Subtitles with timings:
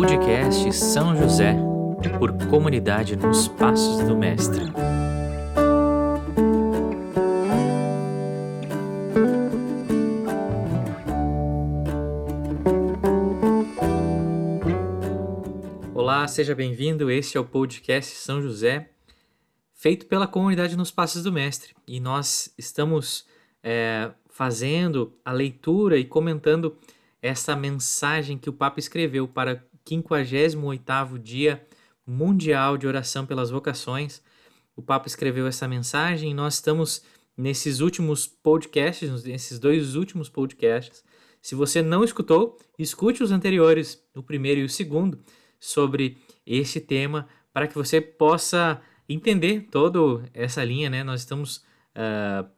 [0.00, 1.56] Podcast São José,
[2.20, 4.62] por comunidade nos Passos do Mestre.
[15.92, 17.10] Olá, seja bem-vindo.
[17.10, 18.90] Este é o podcast São José,
[19.74, 21.74] feito pela comunidade nos Passos do Mestre.
[21.88, 23.26] E nós estamos
[23.64, 26.78] é, fazendo a leitura e comentando
[27.20, 31.66] essa mensagem que o Papa escreveu para 58º Dia
[32.06, 34.22] Mundial de Oração pelas Vocações.
[34.76, 37.02] O Papa escreveu essa mensagem e nós estamos
[37.36, 41.02] nesses últimos podcasts, nesses dois últimos podcasts.
[41.40, 45.18] Se você não escutou, escute os anteriores, o primeiro e o segundo,
[45.58, 51.02] sobre este tema, para que você possa entender toda essa linha, né?
[51.02, 51.58] Nós estamos
[51.96, 52.48] uh,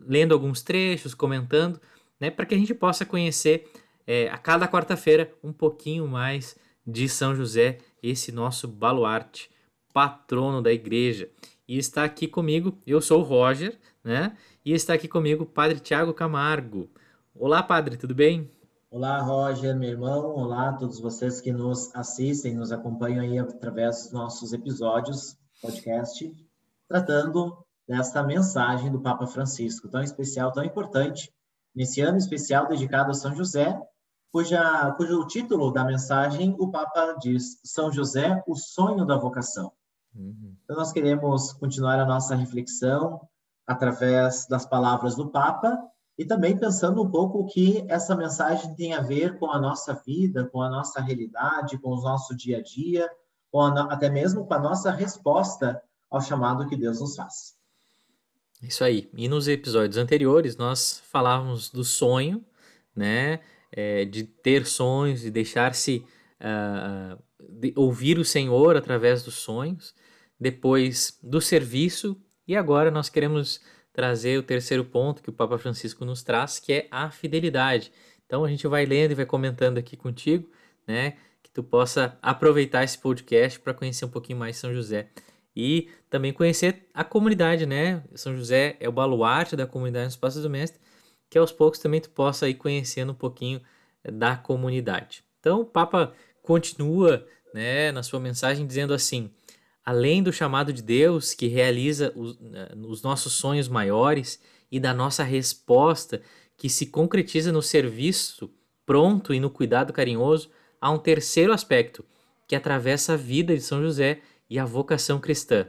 [0.00, 1.80] lendo alguns trechos, comentando,
[2.18, 2.30] né?
[2.30, 3.70] Para que a gente possa conhecer
[4.06, 6.56] é, a cada quarta-feira um pouquinho mais
[6.90, 9.50] de São José, esse nosso baluarte,
[9.92, 11.28] patrono da igreja.
[11.68, 14.34] E está aqui comigo, eu sou o Roger, né?
[14.64, 16.88] E está aqui comigo o Padre Tiago Camargo.
[17.34, 18.50] Olá, Padre, tudo bem?
[18.90, 20.34] Olá, Roger, meu irmão.
[20.34, 26.32] Olá a todos vocês que nos assistem, nos acompanham aí através dos nossos episódios, podcast,
[26.88, 31.30] tratando desta mensagem do Papa Francisco, tão especial, tão importante,
[31.74, 33.78] nesse ano especial dedicado a São José,
[34.32, 39.72] cuja, cujo título da mensagem o Papa diz São José, o sonho da vocação.
[40.14, 40.56] Uhum.
[40.64, 43.20] Então, nós queremos continuar a nossa reflexão
[43.66, 45.78] através das palavras do Papa
[46.16, 49.94] e também pensando um pouco o que essa mensagem tem a ver com a nossa
[50.04, 53.08] vida, com a nossa realidade, com o nosso dia a dia,
[53.52, 57.56] com a, até mesmo com a nossa resposta ao chamado que Deus nos faz.
[58.60, 59.08] Isso aí.
[59.14, 62.44] E nos episódios anteriores nós falávamos do sonho,
[62.96, 63.40] né?
[63.70, 66.04] É, de ter sonhos, de deixar-se
[66.40, 69.94] uh, de ouvir o Senhor através dos sonhos,
[70.38, 73.60] depois do serviço, e agora nós queremos
[73.92, 77.92] trazer o terceiro ponto que o Papa Francisco nos traz, que é a fidelidade.
[78.24, 80.48] Então a gente vai lendo e vai comentando aqui contigo,
[80.86, 81.16] né?
[81.42, 85.08] Que tu possa aproveitar esse podcast para conhecer um pouquinho mais São José.
[85.56, 88.04] E também conhecer a comunidade, né?
[88.14, 90.80] São José é o baluarte da comunidade nos Passos do Mestre
[91.30, 93.60] que aos poucos também tu possa ir conhecendo um pouquinho
[94.04, 95.24] eh, da comunidade.
[95.40, 96.12] Então, o Papa
[96.42, 99.30] continua né, na sua mensagem dizendo assim:
[99.84, 104.40] além do chamado de Deus que realiza os, eh, os nossos sonhos maiores
[104.70, 106.20] e da nossa resposta
[106.56, 108.50] que se concretiza no serviço
[108.84, 110.50] pronto e no cuidado carinhoso,
[110.80, 112.04] há um terceiro aspecto
[112.46, 115.68] que atravessa a vida de São José e a vocação cristã,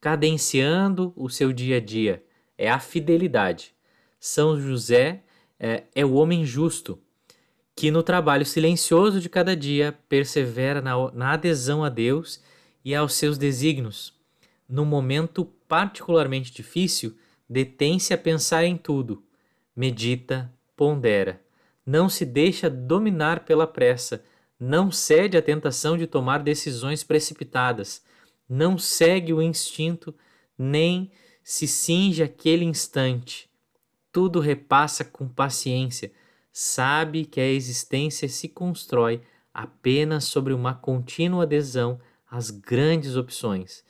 [0.00, 2.22] cadenciando o seu dia a dia.
[2.56, 3.72] É a fidelidade.
[4.20, 5.22] São José
[5.58, 7.00] é, é o homem justo,
[7.74, 12.42] que no trabalho silencioso de cada dia persevera na, na adesão a Deus
[12.84, 14.12] e aos seus desígnios.
[14.68, 17.16] No momento particularmente difícil,
[17.48, 19.22] detém-se a pensar em tudo,
[19.76, 21.40] medita, pondera,
[21.86, 24.24] não se deixa dominar pela pressa,
[24.58, 28.02] não cede à tentação de tomar decisões precipitadas,
[28.48, 30.12] não segue o instinto,
[30.58, 31.12] nem
[31.44, 33.48] se cinge aquele instante
[34.18, 36.10] tudo repassa com paciência,
[36.52, 39.22] sabe que a existência se constrói
[39.54, 43.84] apenas sobre uma contínua adesão às grandes opções.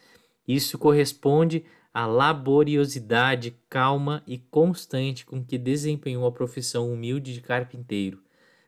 [0.47, 8.23] Isso corresponde à laboriosidade calma e constante com que desempenhou a profissão humilde de carpinteiro,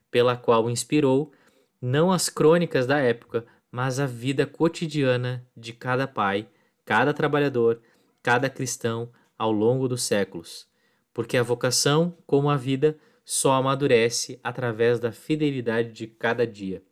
[0.09, 1.31] pela qual inspirou
[1.79, 6.49] não as crônicas da época, mas a vida cotidiana de cada pai,
[6.83, 7.79] cada trabalhador,
[8.23, 10.70] cada cristão ao longo dos séculos
[11.13, 16.83] porque a vocação, como a vida, só amadurece através da fidelidade de cada dia.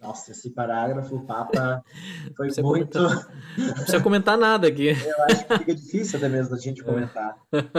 [0.00, 1.84] Nossa, esse parágrafo, o Papa,
[2.36, 2.98] foi não muito.
[2.98, 4.88] Comentar, não precisa comentar nada aqui.
[5.06, 7.36] Eu acho que fica difícil até mesmo a gente comentar.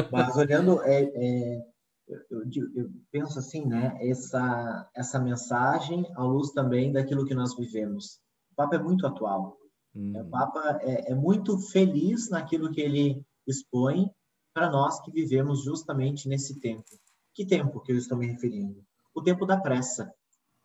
[0.10, 1.74] Mas olhando, é, é
[2.08, 3.98] eu, eu, eu, penso assim, né?
[4.02, 8.20] Essa, essa mensagem à luz também daquilo que nós vivemos.
[8.52, 9.58] O Papa é muito atual.
[9.96, 10.14] Hum.
[10.20, 14.10] O Papa é, é muito feliz naquilo que ele expõe
[14.54, 16.86] para nós que vivemos justamente nesse tempo.
[17.34, 18.86] Que tempo que eu estou me referindo?
[19.14, 20.14] O tempo da pressa,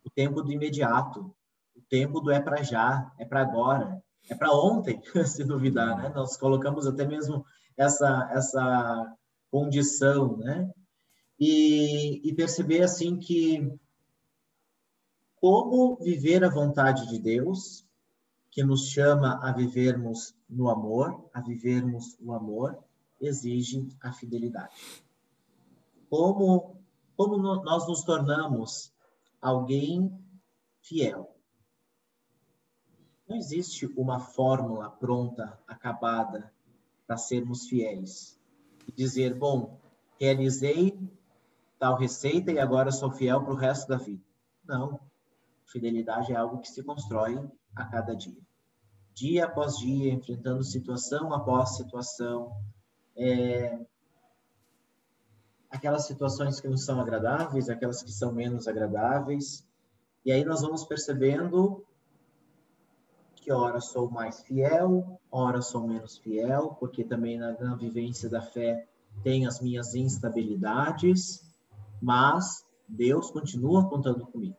[0.05, 1.35] o tempo do imediato,
[1.75, 6.13] o tempo do é para já, é para agora, é para ontem, se duvidar, né?
[6.15, 7.45] Nós colocamos até mesmo
[7.77, 9.17] essa essa
[9.51, 10.71] condição, né?
[11.41, 13.73] E, e perceber assim que
[15.37, 17.87] como viver a vontade de Deus,
[18.51, 22.77] que nos chama a vivermos no amor, a vivermos o amor,
[23.21, 25.05] exige a fidelidade.
[26.09, 26.81] Como,
[27.17, 28.93] como nós nos tornamos
[29.41, 30.13] alguém
[30.81, 31.35] fiel?
[33.29, 36.51] Não existe uma fórmula pronta, acabada,
[37.07, 38.39] para sermos fiéis.
[38.97, 39.79] Dizer, bom,
[40.19, 40.99] realizei
[41.79, 44.23] tal receita e agora sou fiel para o resto da vida.
[44.65, 44.99] Não.
[45.67, 47.39] Fidelidade é algo que se constrói
[47.77, 48.41] a cada dia.
[49.15, 52.53] Dia após dia, enfrentando situação após situação.
[53.19, 53.79] É...
[55.69, 59.67] Aquelas situações que não são agradáveis, aquelas que são menos agradáveis.
[60.25, 61.85] E aí nós vamos percebendo
[63.37, 68.41] que ora sou mais fiel, ora sou menos fiel, porque também na, na vivência da
[68.41, 68.87] fé
[69.23, 71.45] tem as minhas instabilidades,
[72.01, 74.57] mas Deus continua contando comigo.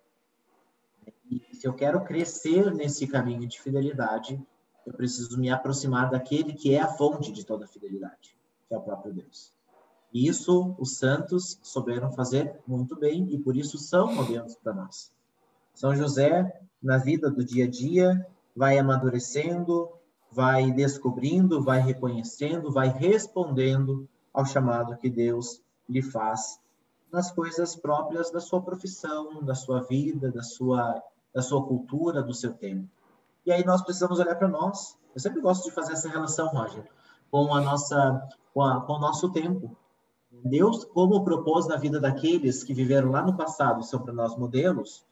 [1.30, 4.42] E se eu quero crescer nesse caminho de fidelidade,
[4.86, 8.36] eu preciso me aproximar daquele que é a fonte de toda fidelidade,
[8.70, 9.52] que é o próprio Deus.
[10.14, 15.12] E isso os santos souberam fazer muito bem e por isso são modelos para nós.
[15.74, 18.26] São José, na vida do dia a dia,
[18.56, 19.90] vai amadurecendo,
[20.32, 26.60] vai descobrindo, vai reconhecendo, vai respondendo ao chamado que Deus lhe faz
[27.12, 32.34] nas coisas próprias da sua profissão, da sua vida, da sua da sua cultura, do
[32.34, 32.88] seu tempo.
[33.46, 34.98] E aí nós precisamos olhar para nós.
[35.14, 36.84] Eu sempre gosto de fazer essa relação, Roger,
[37.32, 38.28] com a nossa,
[38.60, 39.78] com, a, com o nosso tempo.
[40.44, 45.06] Deus, como propôs na vida daqueles que viveram lá no passado, são para nós modelos,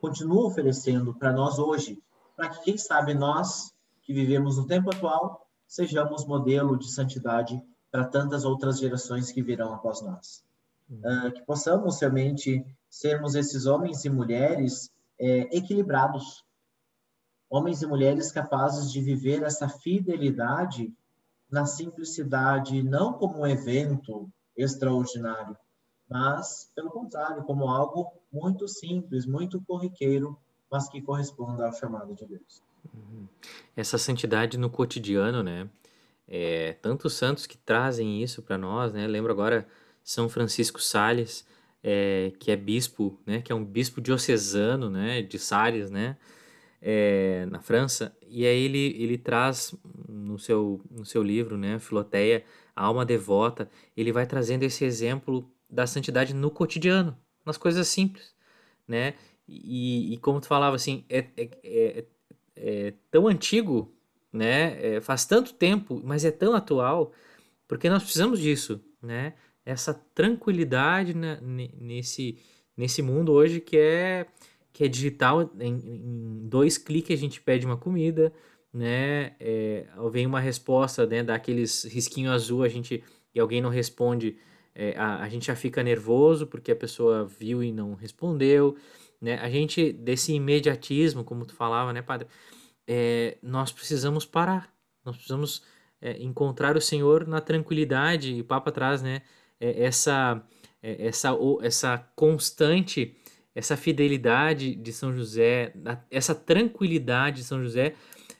[0.00, 2.02] continua oferecendo para nós hoje,
[2.34, 8.04] para que quem sabe nós que vivemos no tempo atual sejamos modelo de santidade para
[8.04, 10.44] tantas outras gerações que virão após nós.
[10.90, 14.90] Uh, que possamos realmente sermos esses homens e mulheres
[15.20, 16.44] é, equilibrados.
[17.48, 20.92] Homens e mulheres capazes de viver essa fidelidade
[21.52, 25.56] na simplicidade, não como um evento extraordinário,
[26.08, 30.36] mas, pelo contrário, como algo muito simples, muito corriqueiro,
[30.70, 32.62] mas que corresponda ao chamado de Deus.
[32.94, 33.28] Uhum.
[33.76, 35.68] Essa santidade no cotidiano, né?
[36.26, 39.06] É, tantos santos que trazem isso para nós, né?
[39.06, 39.66] Lembro agora
[40.02, 41.44] São Francisco Sales,
[41.82, 46.16] é, que é bispo, né, que é um bispo diocesano, né, de Sales, né,
[46.82, 49.72] é, na França, e aí ele, ele traz
[50.08, 52.44] no seu, no seu livro, né, Filoteia,
[52.74, 58.34] a alma devota, ele vai trazendo esse exemplo da santidade no cotidiano, nas coisas simples,
[58.86, 59.14] né,
[59.46, 62.04] e, e como tu falava, assim, é, é, é,
[62.56, 63.94] é tão antigo,
[64.32, 67.12] né, é, faz tanto tempo, mas é tão atual,
[67.68, 69.34] porque nós precisamos disso, né,
[69.64, 71.38] essa tranquilidade né,
[71.80, 72.38] nesse,
[72.76, 74.26] nesse mundo hoje que é
[74.72, 78.32] que é digital, em, em dois cliques a gente pede uma comida,
[78.72, 79.34] né?
[79.38, 81.22] É, vem uma resposta, né?
[81.22, 83.02] Daqueles risquinho azul, a gente
[83.34, 84.36] e alguém não responde,
[84.74, 88.76] é, a, a gente já fica nervoso porque a pessoa viu e não respondeu,
[89.20, 89.38] né?
[89.38, 92.26] A gente desse imediatismo, como tu falava, né, padre?
[92.86, 94.74] É, nós precisamos parar,
[95.04, 95.62] nós precisamos
[96.00, 98.34] é, encontrar o Senhor na tranquilidade.
[98.34, 99.22] E o Papa traz, né?
[99.60, 100.42] É, essa,
[100.82, 101.30] é, essa,
[101.62, 103.16] essa constante,
[103.54, 105.74] essa fidelidade de São José,
[106.10, 107.94] essa tranquilidade de São José,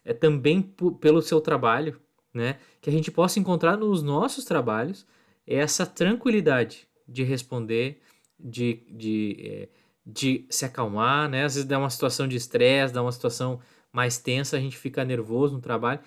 [0.04, 0.62] é também
[1.00, 2.00] pelo seu trabalho,
[2.32, 2.58] né?
[2.80, 5.06] Que a gente possa encontrar nos nossos trabalhos
[5.46, 8.00] essa tranquilidade de responder,
[8.38, 9.68] de, de, é,
[10.04, 11.44] de se acalmar, né?
[11.44, 13.60] Às vezes dá uma situação de estresse, dá uma situação
[13.92, 16.00] mais tensa, a gente fica nervoso no trabalho,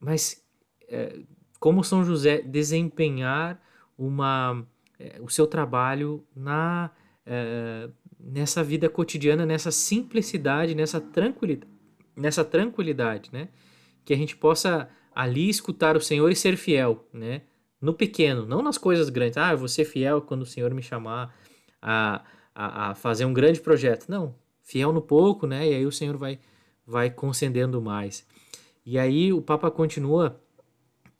[0.00, 0.42] mas
[0.88, 1.18] é,
[1.60, 3.60] como São José desempenhar
[3.98, 4.66] uma,
[4.98, 6.90] é, o seu trabalho na,
[7.24, 11.70] é, nessa vida cotidiana, nessa simplicidade, nessa tranquilidade,
[12.16, 13.48] nessa tranquilidade, né?
[14.04, 17.42] Que a gente possa ali escutar o Senhor e ser fiel, né?
[17.80, 19.36] No pequeno, não nas coisas grandes.
[19.36, 21.34] Ah, eu vou ser fiel quando o Senhor me chamar
[21.80, 24.08] a, a, a fazer um grande projeto.
[24.08, 25.68] Não, fiel no pouco, né?
[25.68, 26.38] E aí o Senhor vai,
[26.86, 28.26] vai concedendo mais.
[28.84, 30.40] E aí o Papa continua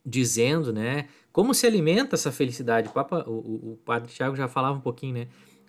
[0.05, 1.07] dizendo, né?
[1.31, 2.87] Como se alimenta essa felicidade?
[2.87, 5.27] O, Papa, o, o Padre Tiago já falava um pouquinho, né?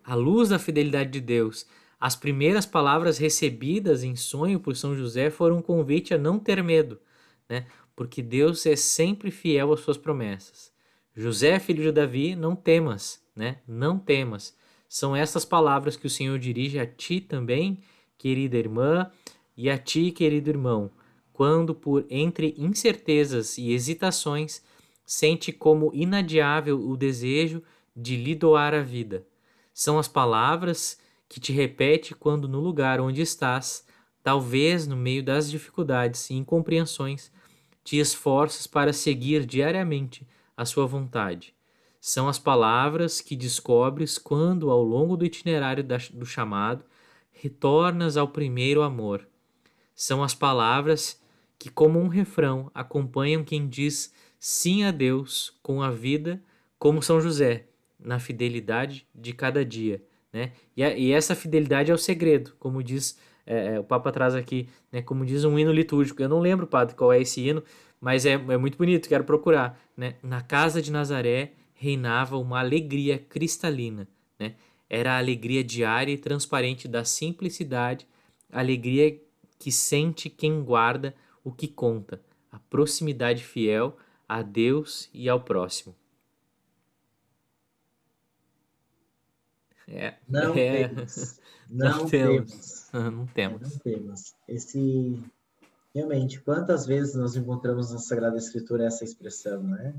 [0.09, 1.67] A luz da fidelidade de Deus.
[2.01, 6.65] As primeiras palavras recebidas em sonho por São José foram um convite a não ter
[6.65, 6.99] medo,
[7.47, 7.67] né?
[7.95, 10.73] Porque Deus é sempre fiel às suas promessas.
[11.15, 13.59] José, filho de Davi, não temas, né?
[13.69, 14.57] Não temas.
[14.89, 17.83] São essas palavras que o Senhor dirige a ti também,
[18.17, 19.11] querida irmã,
[19.55, 20.91] e a ti, querido irmão,
[21.35, 24.63] quando por entre incertezas e hesitações
[25.05, 27.63] sente como inadiável o desejo
[27.95, 29.27] de lhe doar a vida.
[29.81, 33.87] São as palavras que te repete quando no lugar onde estás,
[34.25, 37.31] talvez no meio das dificuldades e incompreensões,
[37.85, 41.55] te esforças para seguir diariamente a sua vontade.
[42.01, 46.85] São as palavras que descobres quando, ao longo do itinerário do chamado,
[47.31, 49.29] retornas ao primeiro amor.
[49.95, 51.23] são as palavras
[51.57, 56.43] que, como um refrão, acompanham quem diz sim a Deus com a vida,
[56.81, 57.68] como São José,
[57.99, 60.03] na fidelidade de cada dia.
[60.33, 60.53] Né?
[60.77, 64.35] E, a, e essa fidelidade é o segredo, como diz é, é, o Papa traz
[64.35, 66.23] aqui, né, como diz um hino litúrgico.
[66.23, 67.63] Eu não lembro, padre, qual é esse hino,
[67.99, 69.81] mas é, é muito bonito, quero procurar.
[69.97, 70.17] Né?
[70.23, 74.07] Na casa de Nazaré reinava uma alegria cristalina.
[74.39, 74.55] Né?
[74.89, 78.07] Era a alegria diária e transparente da simplicidade,
[78.53, 79.19] alegria
[79.59, 82.21] que sente quem guarda o que conta,
[82.53, 83.97] a proximidade fiel
[84.29, 85.95] a Deus e ao próximo.
[89.89, 90.89] É, não é...
[90.89, 91.41] temos.
[91.71, 92.89] Não, não temos.
[92.91, 92.91] temos.
[92.95, 93.61] Não temos.
[93.61, 94.35] Não temos.
[94.49, 95.23] Esse
[95.95, 99.95] realmente, quantas vezes nós encontramos na Sagrada Escritura essa expressão, né?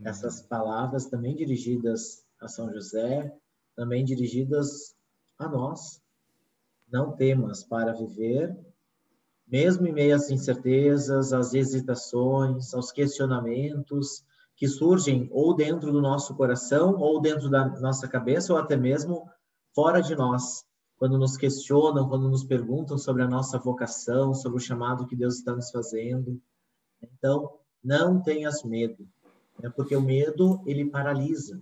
[0.00, 0.08] Uhum.
[0.08, 3.32] Essas palavras também dirigidas a São José,
[3.76, 4.96] também dirigidas
[5.38, 6.02] a nós.
[6.90, 8.56] Não temas para viver,
[9.46, 14.24] mesmo em meio às incertezas, às hesitações, aos questionamentos
[14.56, 19.28] que surgem ou dentro do nosso coração, ou dentro da nossa cabeça, ou até mesmo
[19.74, 20.64] fora de nós
[21.02, 25.34] quando nos questionam, quando nos perguntam sobre a nossa vocação, sobre o chamado que Deus
[25.34, 26.40] está nos fazendo.
[27.02, 29.04] Então, não tenhas medo,
[29.58, 29.68] né?
[29.70, 31.60] porque o medo ele paralisa.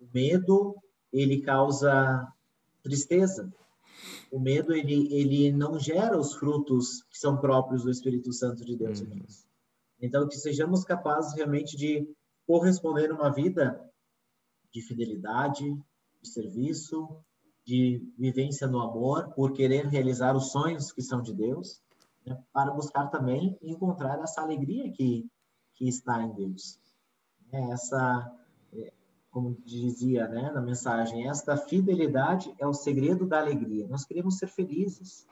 [0.00, 0.74] O medo
[1.12, 2.26] ele causa
[2.82, 3.52] tristeza.
[4.32, 8.74] O medo ele ele não gera os frutos que são próprios do Espírito Santo de
[8.74, 9.22] Deus uhum.
[10.00, 12.08] Então, que sejamos capazes realmente de
[12.46, 13.82] corresponder uma vida
[14.72, 15.64] de fidelidade,
[16.22, 17.08] de serviço,
[17.64, 21.82] de vivência no amor, por querer realizar os sonhos que são de Deus,
[22.24, 25.28] né, para buscar também encontrar essa alegria que,
[25.74, 26.78] que está em Deus.
[27.52, 28.32] É essa,
[28.72, 28.92] é,
[29.30, 33.88] como dizia né, na mensagem, esta fidelidade é o segredo da alegria.
[33.88, 35.26] Nós queremos ser felizes,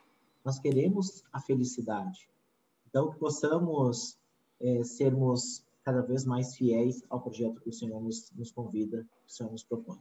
[0.44, 2.28] nós queremos a felicidade.
[2.88, 4.18] Então, que possamos
[4.60, 9.30] é, sermos cada vez mais fiéis ao projeto que o Senhor nos, nos convida, que
[9.30, 9.98] o Senhor nos propõe.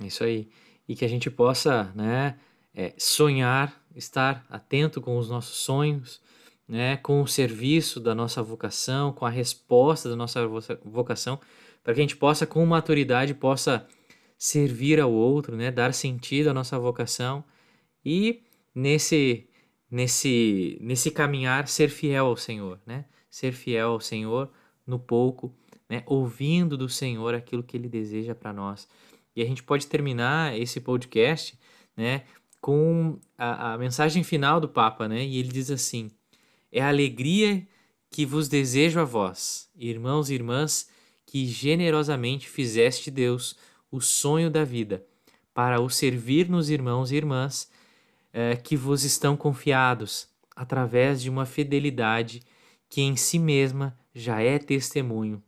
[0.00, 0.48] Isso aí
[0.88, 2.38] e que a gente possa né,
[2.74, 6.20] é, sonhar, estar atento com os nossos sonhos,
[6.66, 10.46] né, com o serviço da nossa vocação, com a resposta da nossa
[10.84, 11.38] vocação,
[11.82, 13.86] para que a gente possa, com maturidade, possa
[14.38, 17.44] servir ao outro, né, dar sentido à nossa vocação
[18.04, 18.42] e
[18.74, 19.48] nesse
[19.90, 23.04] nesse nesse caminhar ser fiel ao Senhor, né?
[23.32, 24.50] Ser fiel ao Senhor
[24.86, 25.56] no pouco,
[25.88, 26.02] né?
[26.04, 28.86] Ouvindo do Senhor aquilo que Ele deseja para nós.
[29.34, 31.58] E a gente pode terminar esse podcast,
[31.96, 32.24] né,
[32.60, 35.24] com a, a mensagem final do Papa, né?
[35.24, 36.10] E ele diz assim:
[36.70, 37.66] É a alegria
[38.10, 40.90] que vos desejo a vós, irmãos e irmãs,
[41.24, 43.56] que generosamente fizeste Deus
[43.90, 45.02] o sonho da vida,
[45.54, 47.70] para o servir nos irmãos e irmãs
[48.32, 52.42] eh, que vos estão confiados, através de uma fidelidade
[52.92, 55.42] que em si mesma já é testemunho,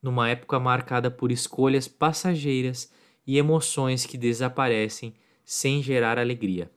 [0.00, 2.90] numa época marcada por escolhas passageiras
[3.26, 5.12] e emoções que desaparecem
[5.44, 6.70] sem gerar alegria.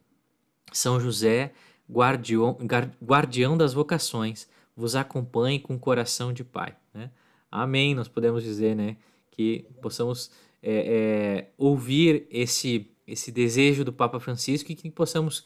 [0.73, 1.53] São José,
[1.89, 2.57] guardião,
[3.01, 4.45] guardião das vocações,
[4.75, 6.75] vos acompanhe com coração de pai.
[6.93, 7.09] Né?
[7.49, 8.97] Amém, nós podemos dizer né,
[9.31, 15.45] que possamos é, é, ouvir esse, esse desejo do Papa Francisco e que possamos,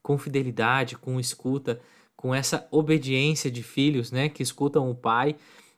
[0.00, 1.80] com fidelidade, com escuta,
[2.22, 5.34] com essa obediência de filhos né, que escutam o pai,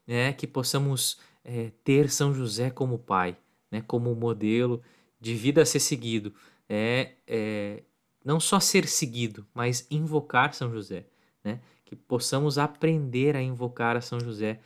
[0.06, 3.34] né, que possamos é, ter São José como pai
[3.70, 4.82] né, como modelo
[5.18, 6.34] de vida a ser seguido.
[6.68, 7.82] É, é
[8.22, 11.06] não só ser seguido, mas invocar São José.
[11.42, 11.60] Né?
[11.82, 14.60] Que possamos aprender a invocar a São José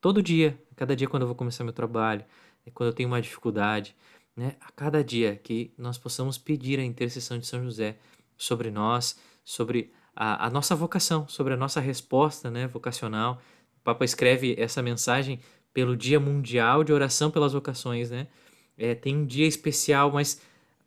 [0.00, 2.24] todo dia, cada dia quando eu vou começar meu trabalho,
[2.64, 3.96] né, quando eu tenho uma dificuldade,
[4.36, 4.54] né?
[4.60, 7.98] a cada dia que nós possamos pedir a intercessão de São José
[8.36, 13.40] sobre nós, sobre a, a nossa vocação, sobre a nossa resposta né, vocacional.
[13.80, 15.38] O Papa escreve essa mensagem
[15.72, 18.26] pelo Dia Mundial de Oração pelas Vocações, né?
[18.76, 20.40] É, tem um dia especial, mas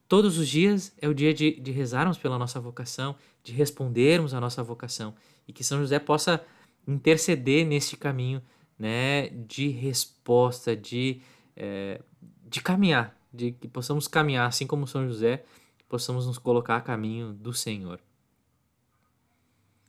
[0.06, 4.42] todos os dias é o dia de, de rezarmos pela nossa vocação, de respondermos à
[4.42, 5.16] nossa vocação
[5.48, 6.44] e que São José possa
[6.86, 8.42] interceder neste caminho,
[8.78, 9.30] né?
[9.30, 11.22] De resposta, de,
[11.56, 12.02] é,
[12.50, 15.46] de caminhar, de que possamos caminhar, assim como São José,
[15.88, 17.98] possamos nos colocar a caminho do Senhor.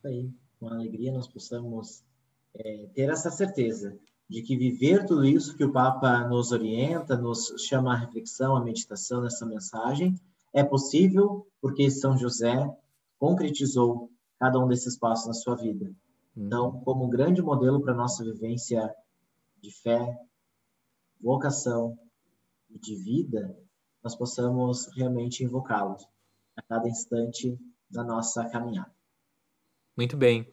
[0.05, 0.29] Aí,
[0.59, 2.03] com alegria nós possamos
[2.55, 3.97] é, ter essa certeza
[4.29, 8.63] de que viver tudo isso que o Papa nos orienta, nos chama à reflexão, à
[8.63, 10.15] meditação nessa mensagem,
[10.53, 12.69] é possível porque São José
[13.17, 15.85] concretizou cada um desses passos na sua vida.
[16.35, 16.45] Hum.
[16.45, 18.93] Então, como um grande modelo para a nossa vivência
[19.61, 20.19] de fé,
[21.21, 21.97] vocação
[22.69, 23.57] e de vida,
[24.03, 25.95] nós possamos realmente invocá-lo
[26.57, 27.57] a cada instante
[27.89, 28.92] da nossa caminhada.
[29.95, 30.47] Muito bem.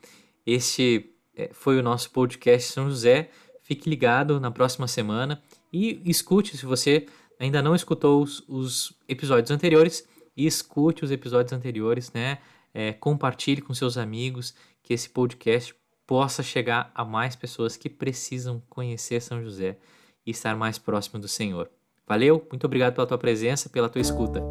[0.47, 3.31] Este é, foi o nosso podcast São José.
[3.63, 5.43] Fique ligado na próxima semana
[5.73, 7.07] e escute se você
[7.39, 10.07] ainda não escutou os, os episódios anteriores.
[10.37, 12.39] Escute os episódios anteriores, né?
[12.73, 15.75] É, compartilhe com seus amigos que esse podcast
[16.07, 19.79] possa chegar a mais pessoas que precisam conhecer São José
[20.27, 21.71] e estar mais próximo do Senhor.
[22.07, 24.43] Valeu, muito obrigado pela tua presença, pela tua escuta.